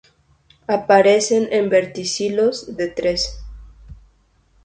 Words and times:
Aparecen 0.65 1.47
en 1.51 1.69
verticilos 1.69 2.75
de 2.75 2.87
tres. 2.87 3.39